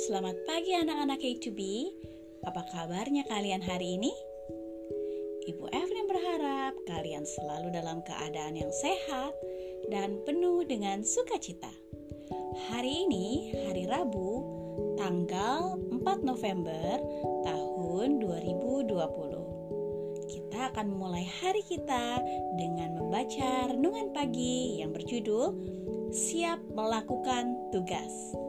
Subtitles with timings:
[0.00, 1.60] selamat pagi anak-anak K2B.
[2.48, 4.08] Apa kabarnya kalian hari ini?
[5.44, 9.36] Ibu Evelyn berharap kalian selalu dalam keadaan yang sehat
[9.92, 11.68] dan penuh dengan sukacita.
[12.72, 14.40] Hari ini hari Rabu,
[14.96, 16.96] tanggal 4 November
[17.44, 20.32] tahun 2020.
[20.32, 22.24] Kita akan memulai hari kita
[22.56, 25.52] dengan membaca renungan pagi yang berjudul
[26.16, 28.45] Siap melakukan tugas.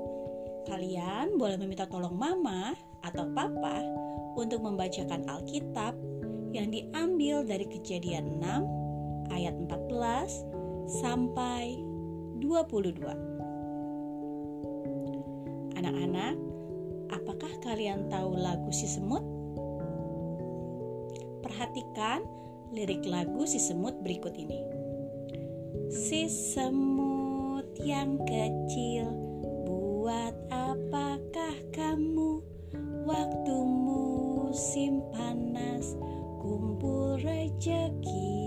[0.67, 3.79] Kalian boleh meminta tolong mama atau papa
[4.35, 5.95] untuk membacakan Alkitab
[6.51, 11.79] yang diambil dari kejadian 6 ayat 14 sampai
[12.43, 12.99] 22.
[15.79, 16.35] Anak-anak,
[17.15, 19.23] apakah kalian tahu lagu si semut?
[21.47, 22.27] Perhatikan
[22.75, 24.59] lirik lagu si semut berikut ini.
[25.87, 29.27] Si semut yang kecil
[30.07, 30.35] Buat
[30.77, 32.37] apakah kamu
[33.09, 35.97] waktu musim panas
[36.37, 38.45] kumpul rejeki.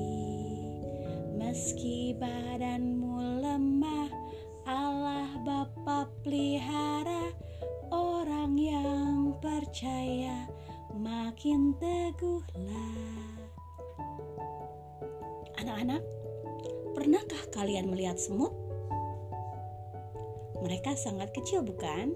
[1.34, 4.10] Meski badanmu lemah
[4.62, 7.34] Allah Bapa pelihara
[7.90, 10.46] Orang yang percaya.
[10.94, 13.42] Makin teguhlah.
[15.58, 16.02] Anak-anak,
[16.94, 18.59] pernahkah kalian melihat semut?
[20.60, 22.12] Mereka sangat kecil, bukan?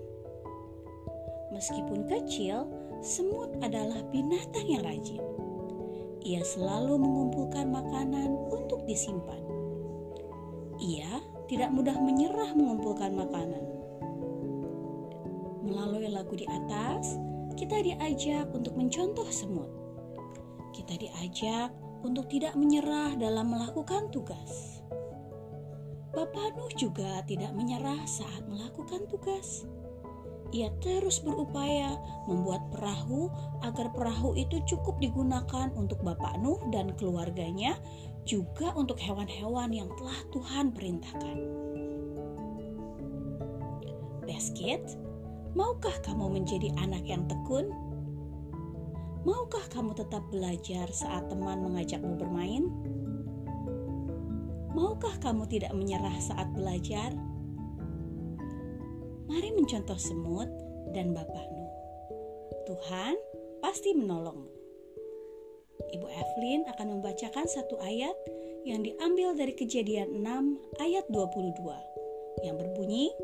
[1.54, 2.66] Meskipun kecil,
[3.04, 5.22] semut adalah binatang yang rajin.
[6.24, 9.40] Ia selalu mengumpulkan makanan untuk disimpan.
[10.80, 13.64] Ia tidak mudah menyerah mengumpulkan makanan.
[15.64, 17.20] Melalui lagu di atas,
[17.54, 19.68] kita diajak untuk mencontoh semut.
[20.74, 21.70] Kita diajak
[22.02, 24.73] untuk tidak menyerah dalam melakukan tugas.
[26.14, 29.66] Bapak Nuh juga tidak menyerah saat melakukan tugas.
[30.54, 31.98] Ia terus berupaya
[32.30, 33.26] membuat perahu
[33.66, 37.74] agar perahu itu cukup digunakan untuk Bapak Nuh dan keluarganya,
[38.22, 41.36] juga untuk hewan-hewan yang telah Tuhan perintahkan.
[44.22, 44.94] Basket,
[45.58, 47.74] maukah kamu menjadi anak yang tekun?
[49.26, 52.70] Maukah kamu tetap belajar saat teman mengajakmu bermain?
[54.74, 57.14] Maukah kamu tidak menyerah saat belajar?
[59.30, 60.50] Mari mencontoh semut
[60.90, 61.66] dan bapakmu.
[62.66, 63.14] Tuhan
[63.62, 64.50] pasti menolongmu.
[65.94, 68.18] Ibu Evelyn akan membacakan satu ayat
[68.66, 73.14] yang diambil dari kejadian 6 ayat 22 yang berbunyi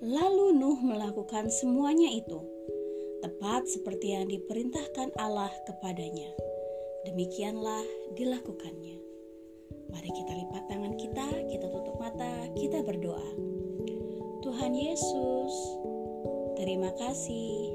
[0.00, 2.40] Lalu Nuh melakukan semuanya itu
[3.20, 6.32] tepat seperti yang diperintahkan Allah kepadanya
[7.08, 9.00] demikianlah dilakukannya.
[9.90, 13.28] Mari kita lipat tangan kita, kita tutup mata, kita berdoa.
[14.40, 15.54] Tuhan Yesus,
[16.60, 17.74] terima kasih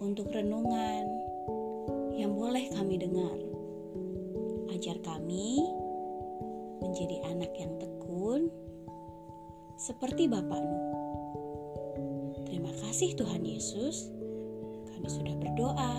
[0.00, 1.04] untuk renungan
[2.16, 3.38] yang boleh kami dengar.
[4.74, 5.60] Ajar kami
[6.80, 8.48] menjadi anak yang tekun
[9.80, 10.80] seperti Bapakmu.
[12.48, 14.08] Terima kasih Tuhan Yesus.
[14.92, 15.94] Kami sudah berdoa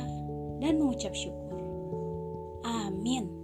[0.62, 1.51] dan mengucap syukur.
[3.02, 3.41] Amin.